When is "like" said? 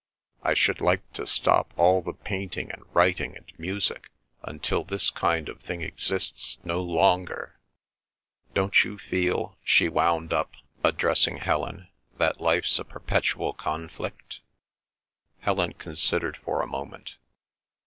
0.81-1.13